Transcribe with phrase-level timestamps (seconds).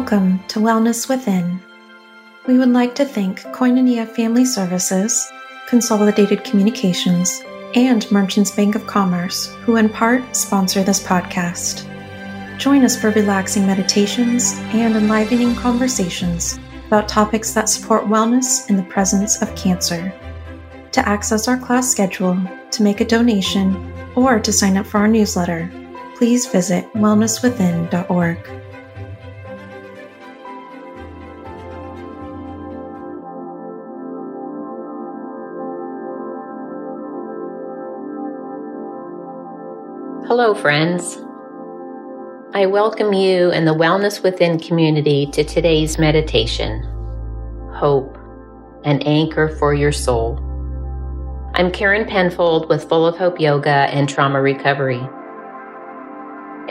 [0.00, 1.60] Welcome to Wellness Within.
[2.46, 5.30] We would like to thank Koinonia Family Services,
[5.68, 7.42] Consolidated Communications,
[7.74, 11.86] and Merchants Bank of Commerce, who in part sponsor this podcast.
[12.58, 18.82] Join us for relaxing meditations and enlivening conversations about topics that support wellness in the
[18.84, 20.10] presence of cancer.
[20.92, 25.08] To access our class schedule, to make a donation, or to sign up for our
[25.08, 25.70] newsletter,
[26.16, 28.59] please visit wellnesswithin.org.
[40.40, 41.18] Hello, friends.
[42.54, 46.82] I welcome you and the Wellness Within community to today's meditation
[47.74, 48.16] Hope,
[48.84, 50.38] an anchor for your soul.
[51.52, 55.06] I'm Karen Penfold with Full of Hope Yoga and Trauma Recovery.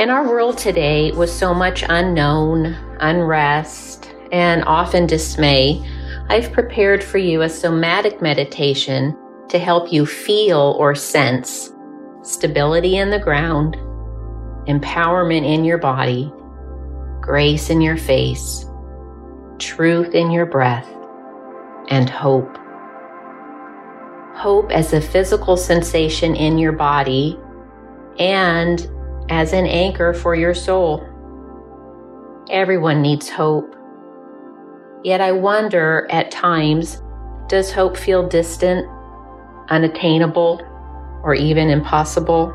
[0.01, 5.79] In our world today, with so much unknown, unrest, and often dismay,
[6.27, 9.15] I've prepared for you a somatic meditation
[9.49, 11.71] to help you feel or sense
[12.21, 13.75] stability in the ground,
[14.67, 16.31] empowerment in your body,
[17.21, 18.65] grace in your face,
[19.57, 20.87] truth in your breath,
[21.89, 22.57] and hope.
[24.35, 27.37] Hope as a physical sensation in your body
[28.19, 28.89] and
[29.29, 31.05] as an anchor for your soul.
[32.49, 33.75] Everyone needs hope.
[35.03, 37.01] Yet I wonder at times,
[37.47, 38.87] does hope feel distant,
[39.69, 40.61] unattainable,
[41.23, 42.53] or even impossible?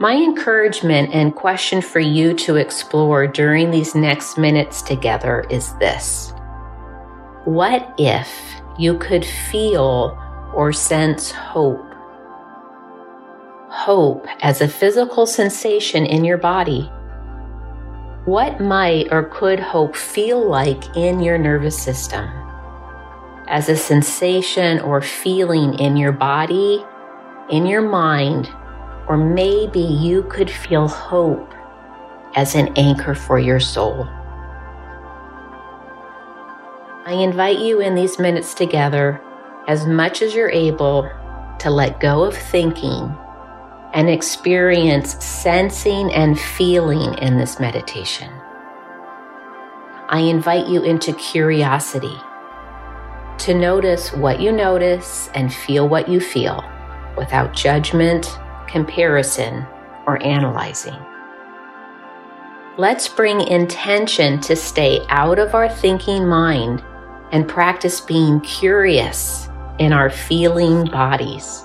[0.00, 6.32] My encouragement and question for you to explore during these next minutes together is this
[7.44, 8.30] What if
[8.78, 10.16] you could feel
[10.54, 11.84] or sense hope?
[13.70, 16.90] Hope as a physical sensation in your body.
[18.24, 22.28] What might or could hope feel like in your nervous system?
[23.48, 26.84] As a sensation or feeling in your body
[27.50, 28.50] in your mind,
[29.06, 31.54] or maybe you could feel hope
[32.34, 34.06] as an anchor for your soul.
[37.06, 39.20] I invite you in these minutes together,
[39.66, 41.10] as much as you're able,
[41.60, 43.16] to let go of thinking
[43.94, 48.30] and experience sensing and feeling in this meditation.
[50.10, 52.16] I invite you into curiosity
[53.38, 56.62] to notice what you notice and feel what you feel
[57.18, 59.66] without judgment, comparison,
[60.06, 60.96] or analyzing.
[62.78, 66.82] Let's bring intention to stay out of our thinking mind
[67.32, 69.48] and practice being curious
[69.78, 71.64] in our feeling bodies.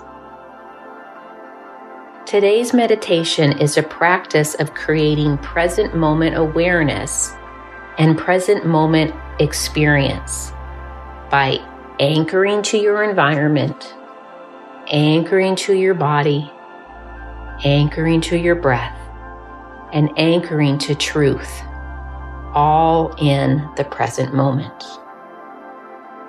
[2.25, 7.31] Today's meditation is a practice of creating present moment awareness
[7.99, 10.51] and present moment experience
[11.29, 11.59] by
[11.99, 13.93] anchoring to your environment
[14.93, 16.49] anchoring to your body,
[17.63, 18.95] anchoring to your breath,
[19.91, 21.63] and anchoring to truth,
[22.53, 24.83] all in the present moment.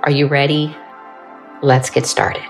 [0.02, 0.74] Are you ready?
[1.62, 2.42] Let's get started.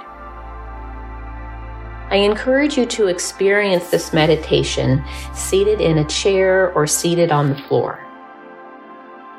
[2.10, 5.04] I encourage you to experience this meditation
[5.34, 7.98] seated in a chair or seated on the floor.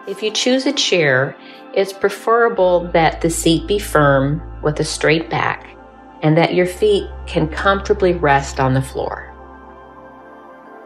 [0.10, 1.38] If you choose a chair,
[1.74, 5.75] it's preferable that the seat be firm with a straight back
[6.26, 9.32] and that your feet can comfortably rest on the floor.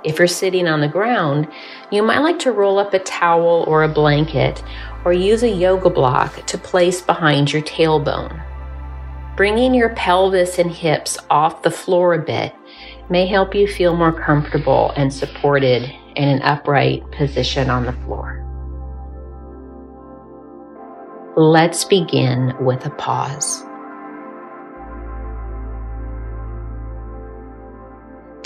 [0.03, 1.47] If you're sitting on the ground,
[1.94, 4.61] you might like to roll up a towel or a blanket
[5.05, 8.45] or use a yoga block to place behind your tailbone.
[9.38, 12.53] Bringing your pelvis and hips off the floor a bit
[13.09, 15.83] may help you feel more comfortable and supported
[16.18, 18.45] in an upright position on the floor.
[21.38, 23.63] Let's begin with a pause.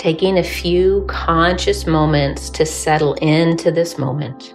[0.04, 4.54] Taking a few conscious moments to settle into this moment.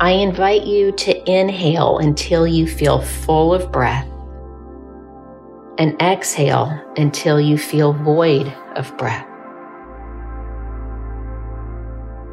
[0.00, 4.08] I invite you to inhale until you feel full of breath
[5.76, 9.26] and exhale until you feel void of breath.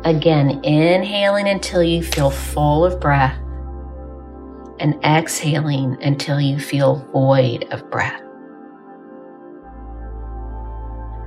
[0.05, 3.37] Again, inhaling until you feel full of breath
[4.79, 8.21] and exhaling until you feel void of breath.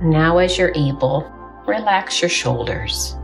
[0.01, 1.29] Now, as you're able,
[1.65, 3.15] relax your shoulders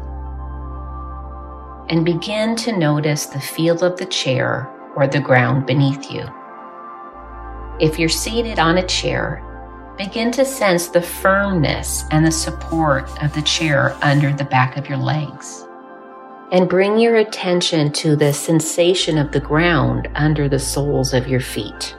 [1.89, 6.27] and begin to notice the feel of the chair or the ground beneath you.
[7.79, 9.41] If you're seated on a chair,
[9.97, 14.89] begin to sense the firmness and the support of the chair under the back of
[14.89, 15.65] your legs.
[16.51, 21.39] And bring your attention to the sensation of the ground under the soles of your
[21.39, 21.95] feet.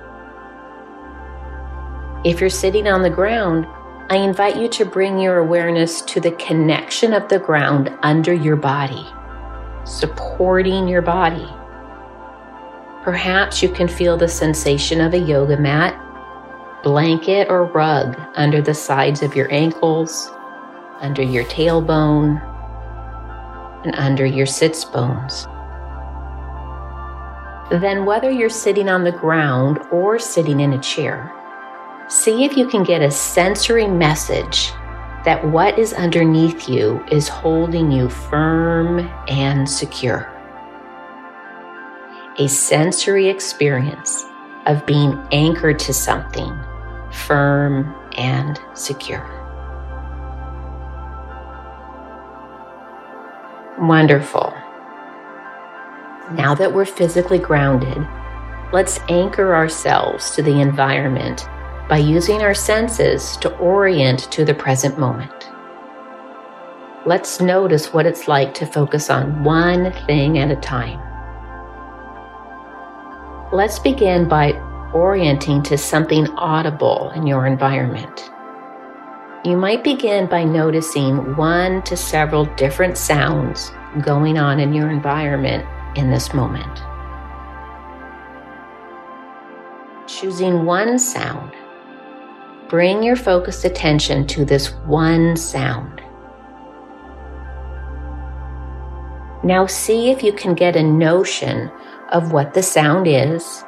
[2.25, 3.66] If you're sitting on the ground,
[4.08, 8.56] I invite you to bring your awareness to the connection of the ground under your
[8.56, 9.04] body,
[9.84, 11.48] supporting your body.
[13.02, 16.00] Perhaps you can feel the sensation of a yoga mat
[16.87, 20.31] blanket or rug under the sides of your ankles,
[21.00, 22.40] under your tailbone,
[23.84, 25.46] and under your sits bones.
[27.70, 31.32] Then, whether you're sitting on the ground or sitting in a chair,
[32.08, 34.70] see if you can get a sensory message
[35.25, 40.32] that what is underneath you is holding you firm and secure.
[42.38, 44.25] A sensory experience
[44.67, 46.56] of being anchored to something
[47.17, 49.36] firm, and secure.
[53.78, 54.55] Wonderful.
[56.32, 57.99] Now that we're physically grounded,
[58.73, 61.46] let's anchor ourselves to the environment
[61.88, 65.50] by using our senses to orient to the present moment.
[67.05, 71.00] Let's notice what it's like to focus on one thing at a time.
[73.52, 74.52] Let's begin by
[74.94, 78.31] orienting to something audible in your environment.
[79.46, 83.70] You might begin by noticing one to several different sounds
[84.02, 85.64] going on in your environment
[85.96, 86.82] in this moment.
[90.08, 91.52] Choosing one sound,
[92.69, 96.02] bring your focused attention to this one sound.
[99.44, 101.70] Now, see if you can get a notion
[102.10, 103.62] of what the sound is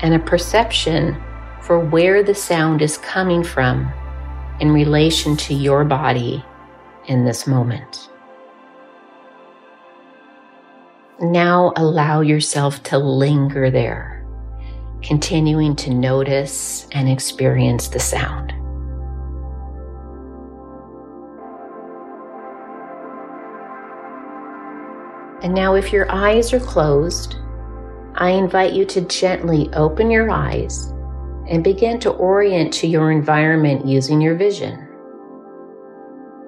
[0.00, 1.22] and a perception
[1.70, 3.88] for where the sound is coming from
[4.58, 6.44] in relation to your body
[7.06, 8.10] in this moment.
[11.20, 14.26] Now allow yourself to linger there,
[15.00, 18.50] continuing to notice and experience the sound.
[25.44, 27.36] And now, if your eyes are closed,
[28.16, 30.92] I invite you to gently open your eyes
[31.50, 34.86] and begin to orient to your environment using your vision.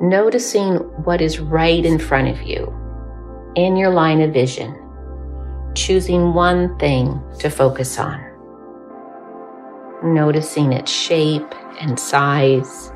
[0.00, 2.72] Noticing what is right in front of you
[3.56, 4.74] in your line of vision,
[5.74, 8.24] choosing one thing to focus on.
[10.04, 12.92] Noticing its shape and size,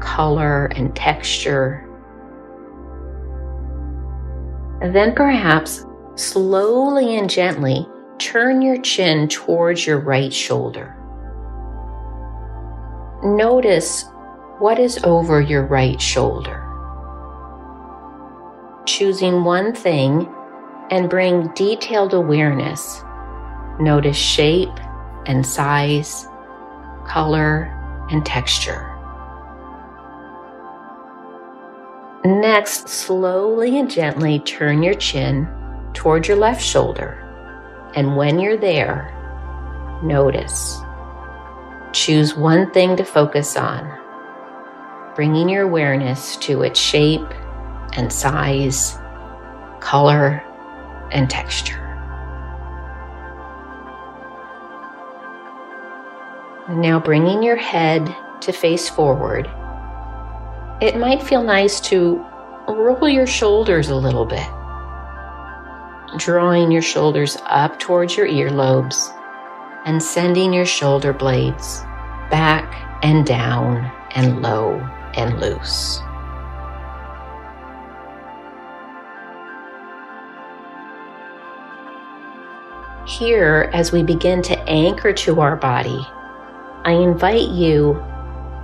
[0.00, 1.82] color and texture.
[4.82, 5.84] And then perhaps
[6.16, 7.86] slowly and gently
[8.18, 10.96] turn your chin towards your right shoulder.
[13.22, 14.04] Notice
[14.58, 16.62] what is over your right shoulder.
[18.86, 20.32] Choosing one thing
[20.90, 23.02] and bring detailed awareness.
[23.80, 24.78] Notice shape
[25.26, 26.26] and size,
[27.06, 27.72] color
[28.10, 28.92] and texture.
[32.24, 35.48] Next, slowly and gently turn your chin
[35.92, 37.25] toward your left shoulder.
[37.96, 39.10] And when you're there,
[40.02, 40.78] notice.
[41.92, 43.90] Choose one thing to focus on,
[45.14, 47.26] bringing your awareness to its shape
[47.94, 48.98] and size,
[49.80, 50.44] color,
[51.10, 51.82] and texture.
[56.68, 59.48] Now bringing your head to face forward,
[60.82, 62.22] it might feel nice to
[62.68, 64.46] roll your shoulders a little bit
[66.16, 69.12] drawing your shoulders up towards your earlobes
[69.84, 71.80] and sending your shoulder blades
[72.30, 74.78] back and down and low
[75.14, 76.00] and loose.
[83.06, 86.04] Here, as we begin to anchor to our body,
[86.84, 88.02] I invite you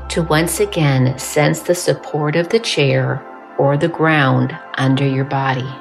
[0.09, 3.25] to once again sense the support of the chair
[3.59, 5.73] or the ground under your body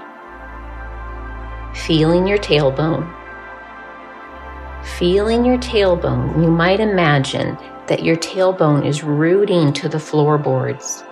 [1.74, 3.10] feeling your tailbone.
[4.98, 11.04] Feeling your tailbone, you might imagine that your tailbone is rooting to the floorboards,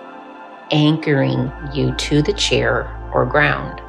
[0.71, 3.81] anchoring you to the chair or ground.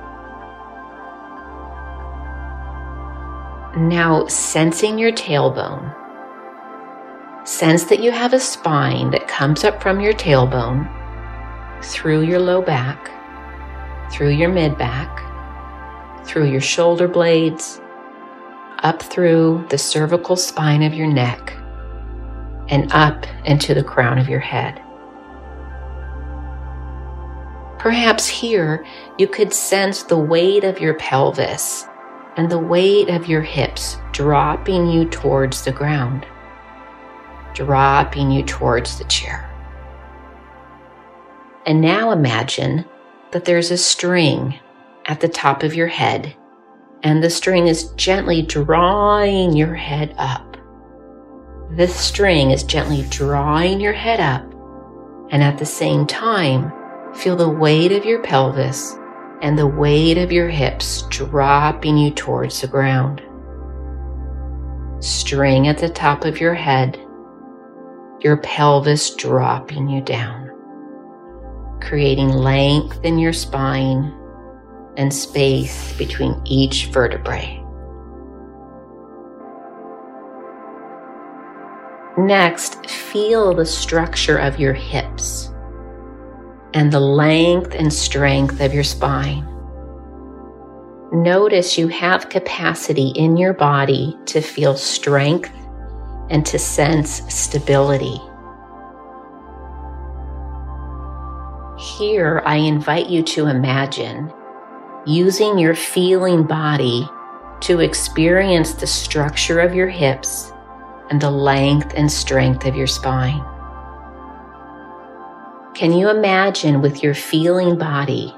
[3.77, 5.95] Now, sensing your tailbone,
[7.47, 10.89] sense that you have a spine that comes up from your tailbone
[11.83, 13.11] through your low back,
[14.13, 15.30] through your mid back,
[16.31, 17.81] through your shoulder blades,
[18.85, 21.53] up through the cervical spine of your neck,
[22.69, 24.81] and up into the crown of your head.
[27.81, 28.87] Perhaps here
[29.19, 31.85] you could sense the weight of your pelvis
[32.37, 36.25] and the weight of your hips dropping you towards the ground,
[37.55, 39.51] dropping you towards the chair.
[41.67, 42.85] And now imagine
[43.33, 44.61] that there's a string
[45.11, 46.33] at the top of your head,
[47.03, 50.57] and the string is gently drawing your head up.
[51.73, 54.45] This string is gently drawing your head up,
[55.33, 56.73] and at the same time,
[57.13, 58.97] feel the weight of your pelvis
[59.43, 63.21] and the weight of your hips dropping you towards the ground.
[65.01, 66.97] String at the top of your head,
[68.21, 70.53] your pelvis dropping you down,
[71.81, 74.15] creating length in your spine
[74.97, 77.57] and space between each vertebrae.
[82.19, 85.53] Next, feel the structure of your hips
[86.75, 89.47] and the length and strength of your spine.
[91.13, 95.51] Notice you have capacity in your body to feel strength
[96.29, 98.21] and to sense stability.
[101.99, 104.33] Here, I invite you to imagine
[105.07, 107.09] using your feeling body
[107.61, 110.53] to experience the structure of your hips
[111.11, 113.45] and the length and strength of your spine.
[115.75, 118.35] Can you imagine with your feeling body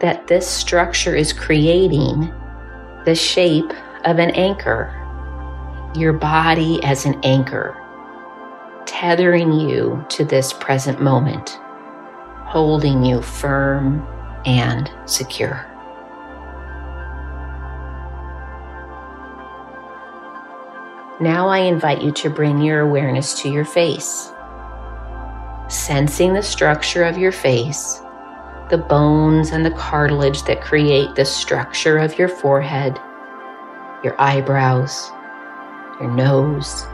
[0.00, 2.32] that this structure is creating
[3.04, 3.72] the shape
[4.04, 4.92] of an anchor?
[5.96, 7.74] Your body as an anchor,
[8.84, 11.58] tethering you to this present moment,
[12.44, 14.06] holding you firm
[14.44, 15.66] and secure.
[21.20, 24.32] Now I invite you to bring your awareness to your face
[25.68, 28.00] sensing the structure of your face,
[28.70, 33.00] the bones and the cartilage that create the structure of your forehead,
[34.04, 35.10] your eyebrows,
[36.00, 36.86] your nose,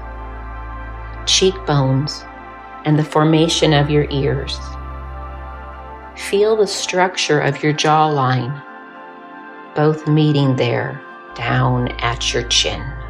[1.26, 2.24] cheekbones,
[2.84, 4.58] and the formation of your ears.
[6.16, 8.62] Feel the structure of your jawline,
[9.74, 11.00] both meeting there
[11.34, 13.01] down at your chin.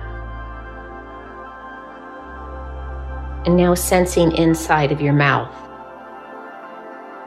[3.45, 5.53] And now sensing inside of your mouth.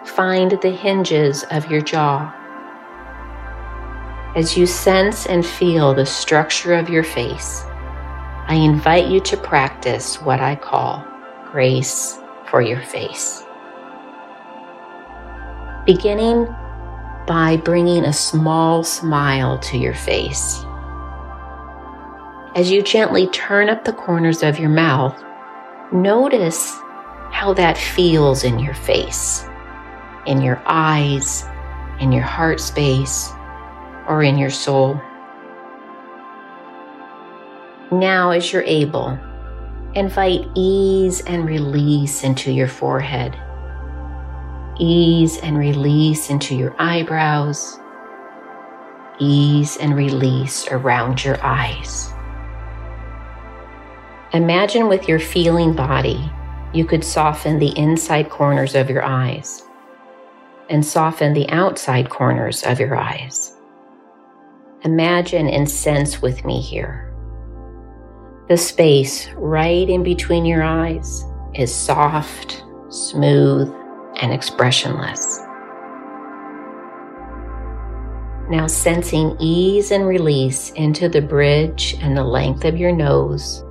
[0.07, 2.34] Find the hinges of your jaw.
[4.36, 7.63] As you sense and feel the structure of your face,
[8.48, 11.05] I invite you to practice what I call
[11.51, 12.19] grace
[12.50, 13.43] for your face.
[15.86, 16.45] Beginning
[17.27, 20.63] by bringing a small smile to your face.
[22.55, 25.19] As you gently turn up the corners of your mouth,
[25.92, 26.72] Notice
[27.32, 29.46] how that feels in your face,
[30.25, 31.46] in your eyes,
[32.00, 33.32] in your heart space,
[34.08, 35.00] or in your soul.
[37.92, 39.20] Now, as you're able,
[39.94, 43.38] invite ease and release into your forehead,
[44.80, 47.80] ease and release into your eyebrows,
[49.20, 52.14] ease and release around your eyes.
[54.36, 56.30] Imagine with your feeling body,
[56.74, 59.63] you could soften the inside corners of your eyes
[60.70, 63.56] and soften the outside corners of your eyes.
[64.84, 67.13] Imagine and sense with me here.
[68.50, 71.24] The space right in between your eyes
[71.54, 73.74] is soft, smooth,
[74.18, 75.39] and expressionless.
[78.50, 83.64] Now, sensing ease and release into the bridge and the length of your nose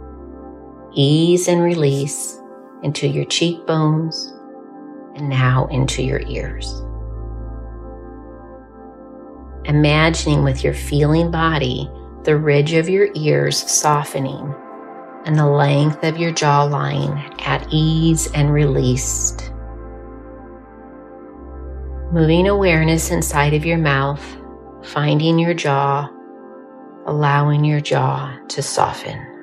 [0.95, 2.41] ease and release
[2.83, 4.33] into your cheekbones
[5.15, 6.83] and now into your ears.
[9.65, 11.91] Imagining with your feeling body
[12.25, 14.55] the ridge of your ears softening
[15.25, 19.51] and the length of your jawline at ease and released.
[22.13, 24.23] Moving awareness inside of your mouth,
[24.83, 26.09] finding your jaw,
[27.07, 29.34] allowing your jaw to soften.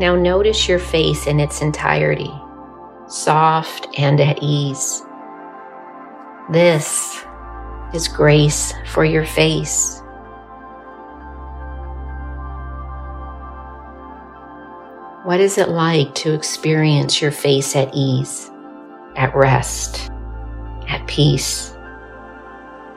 [0.00, 2.32] Now notice your face in its entirety,
[3.06, 5.02] soft and at ease.
[6.48, 7.22] This
[7.92, 10.00] is grace for your face.
[15.24, 18.50] What is it like to experience your face at ease,
[19.16, 20.10] at rest,
[20.88, 21.74] at peace?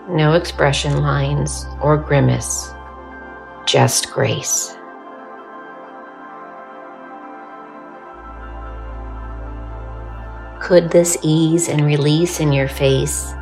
[0.08, 2.70] No expression lines or grimace,
[3.66, 4.78] just grace.
[10.64, 13.34] Could this ease and release in your face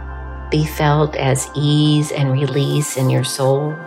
[0.49, 3.77] be felt as ease and release in your soul?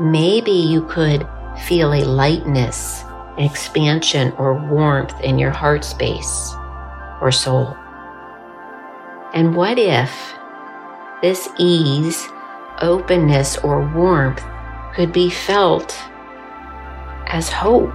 [0.00, 1.24] Maybe you could
[1.62, 3.04] feel a lightness,
[3.38, 6.52] expansion, or warmth in your heart space
[7.20, 7.76] or soul.
[9.32, 10.10] And what if
[11.22, 12.26] this ease,
[12.82, 14.42] openness, or warmth
[14.92, 15.96] could be felt
[17.28, 17.94] as hope?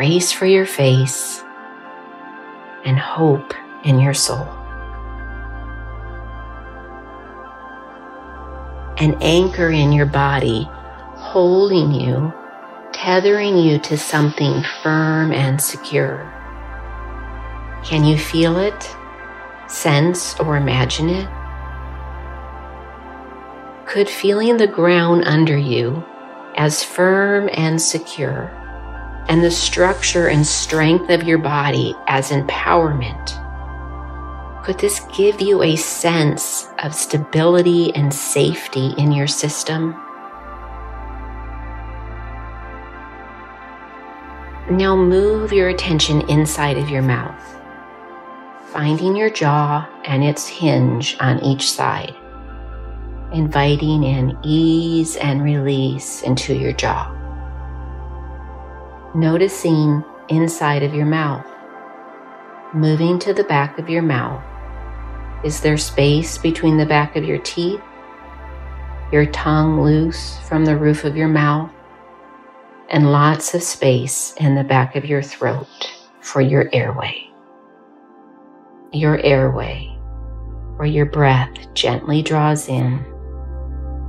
[0.00, 1.44] Grace for your face
[2.86, 3.52] and hope
[3.84, 4.48] in your soul.
[8.96, 10.66] An anchor in your body,
[11.16, 12.32] holding you,
[12.94, 16.32] tethering you to something firm and secure.
[17.84, 18.96] Can you feel it,
[19.68, 21.28] sense, or imagine it?
[23.84, 26.02] Could feeling the ground under you
[26.56, 28.50] as firm and secure,
[29.30, 33.36] and the structure and strength of your body as empowerment,
[34.62, 39.92] could this give you a sense of stability and safety in your system?
[44.70, 47.50] Now move your attention inside of your mouth
[48.72, 52.14] finding your jaw and its hinge on each side,
[53.32, 57.19] inviting in ease and release into your jaw.
[59.14, 61.46] Noticing inside of your mouth,
[62.72, 64.42] moving to the back of your mouth.
[65.44, 67.80] Is there space between the back of your teeth?
[69.12, 71.70] Your tongue loose from the roof of your mouth?
[72.88, 75.66] And lots of space in the back of your throat
[76.20, 77.30] for your airway
[78.92, 79.86] your airway,
[80.76, 83.04] where your breath gently draws in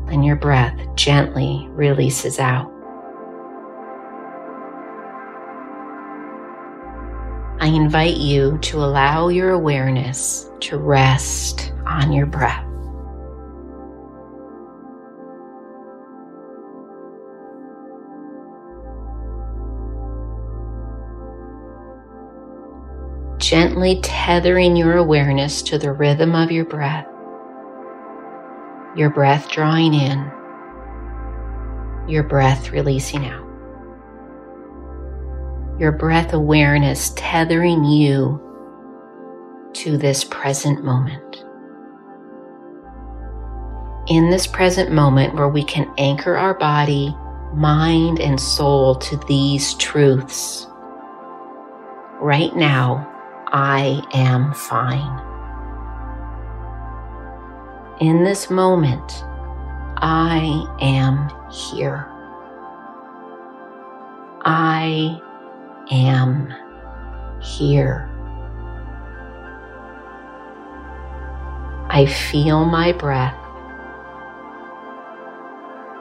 [0.08, 2.72] and your breath gently releases out.
[7.62, 12.66] I invite you to allow your awareness to rest on your breath.
[23.38, 27.06] gently tethering your awareness to the rhythm of your breath.
[28.96, 30.32] Your breath drawing in,
[32.08, 33.41] your breath releasing out.
[35.82, 38.40] Your breath awareness tethering you
[39.74, 41.44] to this present moment.
[44.06, 47.18] In this present moment, where we can anchor our body,
[47.56, 50.68] mind, and soul to these truths.
[52.20, 53.12] Right now,
[53.48, 55.20] I am fine.
[58.00, 59.24] In this moment,
[59.98, 62.08] I am here.
[64.46, 65.20] I
[65.92, 66.54] am
[67.42, 68.10] here.
[71.90, 73.36] I feel my breath.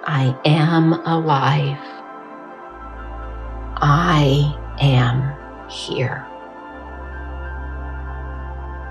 [0.04, 1.78] I am alive.
[3.82, 6.26] I am here.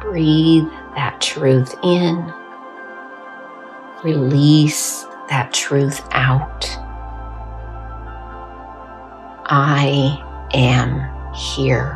[0.02, 2.34] Breathe that truth in.
[4.04, 6.66] Release that truth out.
[9.52, 11.96] I am here.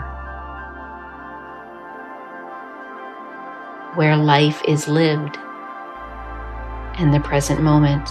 [3.95, 5.37] Where life is lived
[6.99, 8.07] in the present moment.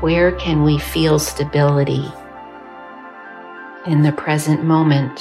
[0.00, 2.10] Where can we feel stability
[3.86, 5.20] in the present moment?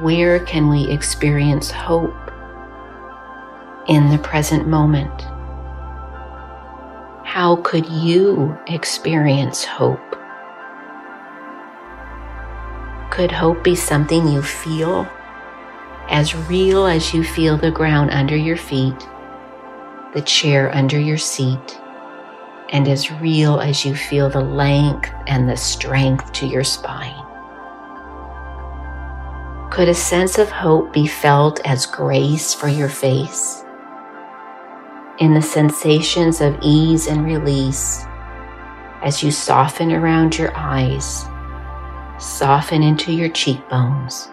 [0.00, 2.14] Where can we experience hope
[3.86, 5.22] in the present moment?
[7.24, 10.16] How could you experience hope?
[13.16, 15.08] Could hope be something you feel
[16.10, 19.08] as real as you feel the ground under your feet,
[20.12, 21.80] the chair under your seat,
[22.68, 27.16] and as real as you feel the length and the strength to your spine?
[29.70, 33.64] Could a sense of hope be felt as grace for your face?
[35.20, 38.04] In the sensations of ease and release
[39.02, 41.24] as you soften around your eyes,
[42.18, 44.28] soften into your cheekbones,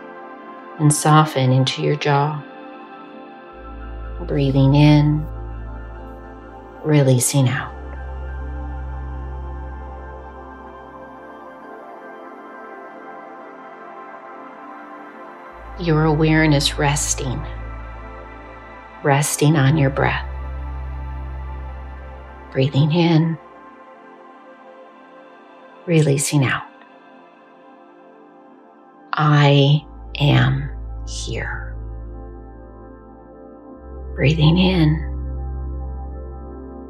[0.79, 2.43] and soften into your jaw.
[4.27, 5.25] Breathing in,
[6.83, 7.73] releasing out.
[15.79, 17.41] your awareness resting,
[19.03, 20.25] resting on your breath.
[22.51, 23.37] Breathing in,
[25.85, 26.72] releasing out.
[29.15, 29.85] I
[30.19, 30.71] am
[31.07, 31.75] here.
[34.15, 34.99] Breathing in,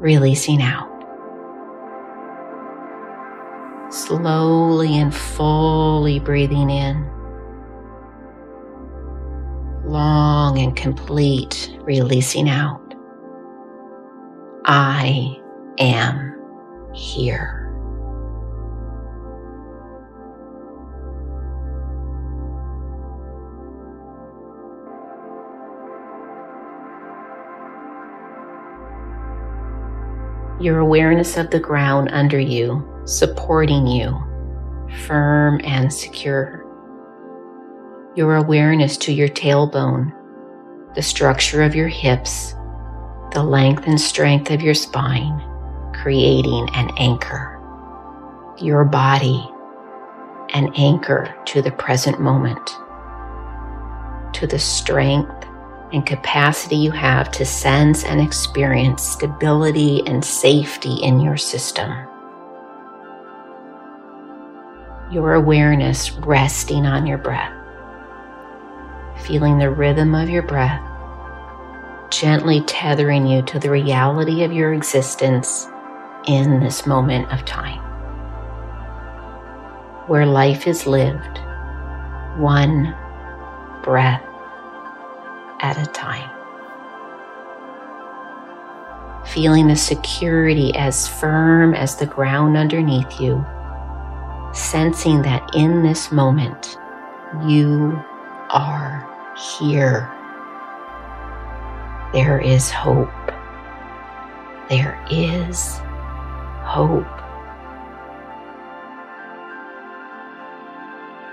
[0.00, 0.90] releasing out.
[3.92, 7.06] Slowly and fully breathing in.
[9.84, 12.94] Long and complete releasing out.
[14.64, 15.38] I
[15.78, 16.40] am
[16.94, 17.63] here.
[30.64, 34.18] Your awareness of the ground under you, supporting you,
[35.06, 36.64] firm and secure.
[38.16, 40.10] Your awareness to your tailbone,
[40.94, 42.54] the structure of your hips,
[43.32, 45.38] the length and strength of your spine,
[45.92, 47.60] creating an anchor.
[48.58, 49.46] Your body,
[50.54, 52.70] an anchor to the present moment,
[54.32, 55.43] to the strength
[55.92, 61.90] and capacity you have to sense and experience stability and safety in your system.
[65.10, 67.52] Your awareness resting on your breath,
[69.24, 70.82] feeling the rhythm of your breath
[72.10, 75.66] gently tethering you to the reality of your existence
[76.26, 77.80] in this moment of time,
[80.06, 81.38] where life is lived
[82.38, 82.94] one
[83.82, 84.24] breath
[85.64, 86.30] at a time.
[89.26, 93.44] Feeling the security as firm as the ground underneath you,
[94.52, 96.78] sensing that in this moment
[97.44, 98.00] you
[98.50, 99.10] are
[99.58, 100.14] here
[102.14, 103.10] there is hope.
[104.68, 105.80] There is
[106.62, 107.04] hope.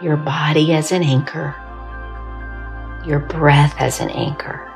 [0.02, 1.56] Your body as an anchor,
[3.06, 4.70] your breath as an anchor,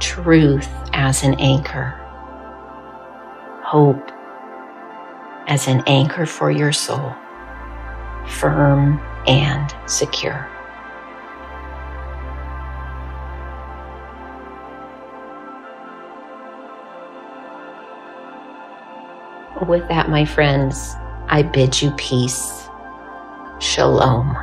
[0.00, 2.00] truth as an anchor,
[3.64, 4.10] hope
[5.48, 7.12] as an anchor for your soul,
[8.28, 10.48] firm and secure.
[19.66, 20.94] With that, my friends,
[21.28, 22.68] I bid you peace.
[23.60, 24.36] Shalom.